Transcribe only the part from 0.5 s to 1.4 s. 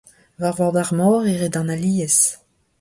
vord ar mor e